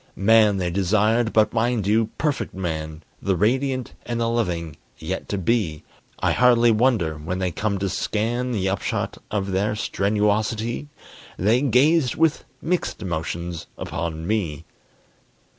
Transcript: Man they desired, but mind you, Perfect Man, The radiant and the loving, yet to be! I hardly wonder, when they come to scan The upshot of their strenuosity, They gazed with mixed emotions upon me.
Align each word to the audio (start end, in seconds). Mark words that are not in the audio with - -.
Man 0.15 0.57
they 0.57 0.71
desired, 0.71 1.31
but 1.31 1.53
mind 1.53 1.85
you, 1.85 2.07
Perfect 2.17 2.55
Man, 2.55 3.03
The 3.21 3.35
radiant 3.35 3.93
and 4.03 4.19
the 4.19 4.27
loving, 4.27 4.77
yet 4.97 5.29
to 5.29 5.37
be! 5.37 5.83
I 6.17 6.31
hardly 6.31 6.71
wonder, 6.71 7.19
when 7.19 7.37
they 7.37 7.51
come 7.51 7.77
to 7.77 7.87
scan 7.87 8.51
The 8.51 8.67
upshot 8.67 9.19
of 9.29 9.51
their 9.51 9.75
strenuosity, 9.75 10.87
They 11.37 11.61
gazed 11.61 12.15
with 12.15 12.45
mixed 12.63 13.03
emotions 13.03 13.67
upon 13.77 14.25
me. 14.25 14.65